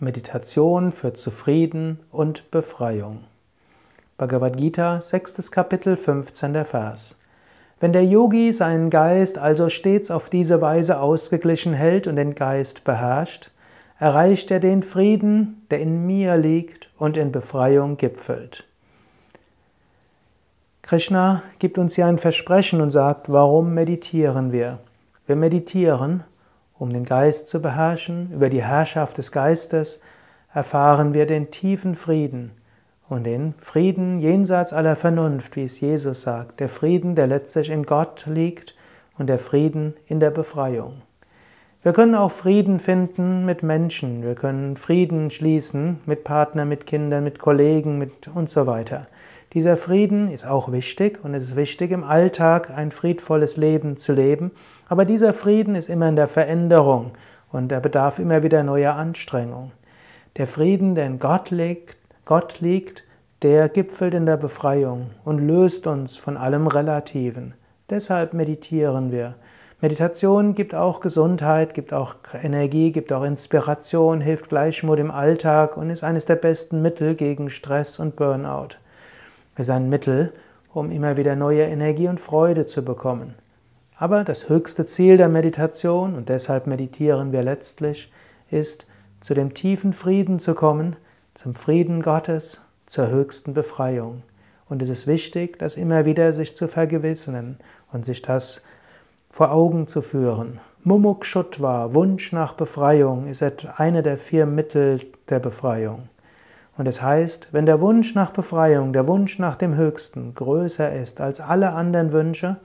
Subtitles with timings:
[0.00, 3.24] Meditation führt zu Frieden und Befreiung.
[4.16, 5.50] Bhagavad Gita, 6.
[5.50, 6.64] Kapitel, 15.
[6.64, 7.16] Vers.
[7.80, 12.84] Wenn der Yogi seinen Geist also stets auf diese Weise ausgeglichen hält und den Geist
[12.84, 13.50] beherrscht,
[13.98, 18.68] erreicht er den Frieden, der in mir liegt und in Befreiung gipfelt.
[20.82, 24.78] Krishna gibt uns hier ein Versprechen und sagt, warum meditieren wir?
[25.26, 26.22] Wir meditieren,
[26.78, 30.00] um den Geist zu beherrschen, über die Herrschaft des Geistes
[30.52, 32.52] erfahren wir den tiefen Frieden
[33.08, 37.84] und den Frieden jenseits aller Vernunft, wie es Jesus sagt, der Frieden, der letztlich in
[37.84, 38.74] Gott liegt
[39.18, 41.02] und der Frieden in der Befreiung.
[41.82, 47.24] Wir können auch Frieden finden mit Menschen, wir können Frieden schließen mit Partnern, mit Kindern,
[47.24, 49.06] mit Kollegen mit und so weiter.
[49.54, 54.12] Dieser Frieden ist auch wichtig und es ist wichtig, im Alltag ein friedvolles Leben zu
[54.12, 54.50] leben,
[54.88, 57.12] aber dieser Frieden ist immer in der Veränderung
[57.50, 59.72] und er bedarf immer wieder neuer Anstrengung.
[60.36, 63.04] Der Frieden, der in Gott liegt, Gott liegt,
[63.40, 67.54] der gipfelt in der Befreiung und löst uns von allem Relativen.
[67.88, 69.36] Deshalb meditieren wir.
[69.80, 75.88] Meditation gibt auch Gesundheit, gibt auch Energie, gibt auch Inspiration, hilft Gleichmut im Alltag und
[75.88, 78.76] ist eines der besten Mittel gegen Stress und Burnout
[79.58, 80.32] ist ein Mittel,
[80.72, 83.34] um immer wieder neue Energie und Freude zu bekommen.
[83.96, 88.12] Aber das höchste Ziel der Meditation, und deshalb meditieren wir letztlich,
[88.50, 88.86] ist,
[89.20, 90.96] zu dem tiefen Frieden zu kommen,
[91.34, 94.22] zum Frieden Gottes, zur höchsten Befreiung.
[94.68, 97.58] Und es ist wichtig, das immer wieder sich zu vergewissern
[97.92, 98.62] und sich das
[99.30, 100.60] vor Augen zu führen.
[100.84, 103.42] Mumukshutva, Wunsch nach Befreiung, ist
[103.76, 106.08] eine der vier Mittel der Befreiung.
[106.78, 111.20] Und es heißt, wenn der Wunsch nach Befreiung, der Wunsch nach dem Höchsten größer ist
[111.20, 112.58] als alle anderen Wünsche,